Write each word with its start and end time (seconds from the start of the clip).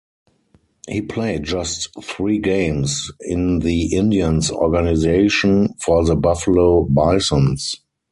He 0.87 1.03
played 1.03 1.43
just 1.43 1.89
three 2.03 2.39
games 2.39 3.11
in 3.19 3.59
the 3.59 3.93
Indians 3.95 4.49
organization 4.49 5.75
for 5.79 6.03
the 6.03 6.15
Buffalo 6.15 6.85
Bisons. 6.85 7.75